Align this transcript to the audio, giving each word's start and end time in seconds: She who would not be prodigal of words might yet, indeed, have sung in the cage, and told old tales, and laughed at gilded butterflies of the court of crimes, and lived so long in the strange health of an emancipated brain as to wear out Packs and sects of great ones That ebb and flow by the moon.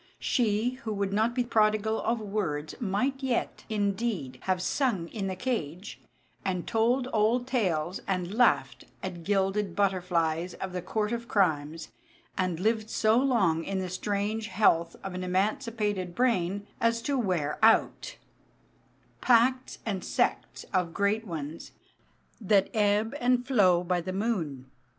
She 0.17 0.71
who 0.83 0.91
would 0.93 1.13
not 1.13 1.35
be 1.35 1.43
prodigal 1.43 2.01
of 2.01 2.19
words 2.19 2.73
might 2.81 3.21
yet, 3.21 3.65
indeed, 3.69 4.39
have 4.45 4.59
sung 4.59 5.07
in 5.09 5.27
the 5.27 5.35
cage, 5.35 6.01
and 6.43 6.65
told 6.65 7.07
old 7.13 7.45
tales, 7.45 7.99
and 8.07 8.33
laughed 8.33 8.85
at 9.03 9.23
gilded 9.23 9.75
butterflies 9.75 10.55
of 10.55 10.73
the 10.73 10.81
court 10.81 11.11
of 11.11 11.27
crimes, 11.27 11.89
and 12.35 12.59
lived 12.59 12.89
so 12.89 13.15
long 13.15 13.63
in 13.63 13.77
the 13.77 13.89
strange 13.89 14.47
health 14.47 14.95
of 15.03 15.13
an 15.13 15.23
emancipated 15.23 16.15
brain 16.15 16.65
as 16.79 16.99
to 17.03 17.15
wear 17.19 17.59
out 17.61 18.17
Packs 19.21 19.77
and 19.85 20.03
sects 20.03 20.63
of 20.73 20.95
great 20.95 21.27
ones 21.27 21.73
That 22.39 22.71
ebb 22.73 23.15
and 23.19 23.45
flow 23.45 23.83
by 23.83 24.01
the 24.01 24.13
moon. 24.13 24.65